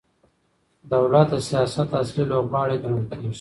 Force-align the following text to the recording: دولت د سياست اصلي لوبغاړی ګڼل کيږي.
دولت 0.91 1.27
د 1.31 1.35
سياست 1.49 1.87
اصلي 2.01 2.23
لوبغاړی 2.31 2.77
ګڼل 2.83 3.03
کيږي. 3.11 3.29